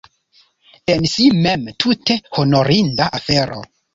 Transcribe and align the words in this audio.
En 0.93 1.03
si 1.11 1.27
mem, 1.43 1.69
tute 1.85 2.17
honorinda 2.39 3.11
afero. 3.21 3.63